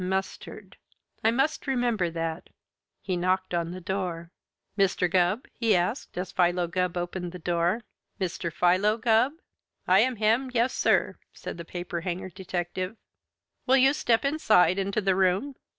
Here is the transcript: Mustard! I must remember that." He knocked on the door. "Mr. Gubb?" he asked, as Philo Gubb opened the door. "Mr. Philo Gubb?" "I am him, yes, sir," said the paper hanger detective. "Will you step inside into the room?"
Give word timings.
Mustard! 0.03 0.77
I 1.23 1.29
must 1.29 1.67
remember 1.67 2.09
that." 2.09 2.49
He 3.03 3.15
knocked 3.15 3.53
on 3.53 3.69
the 3.69 3.79
door. 3.79 4.31
"Mr. 4.75 5.07
Gubb?" 5.07 5.45
he 5.53 5.75
asked, 5.75 6.17
as 6.17 6.31
Philo 6.31 6.65
Gubb 6.65 6.97
opened 6.97 7.33
the 7.33 7.37
door. 7.37 7.83
"Mr. 8.19 8.51
Philo 8.51 8.97
Gubb?" 8.97 9.33
"I 9.87 9.99
am 9.99 10.15
him, 10.15 10.49
yes, 10.55 10.73
sir," 10.73 11.17
said 11.33 11.57
the 11.59 11.65
paper 11.65 12.01
hanger 12.01 12.29
detective. 12.29 12.97
"Will 13.67 13.77
you 13.77 13.93
step 13.93 14.25
inside 14.25 14.79
into 14.79 15.01
the 15.01 15.13
room?" 15.15 15.53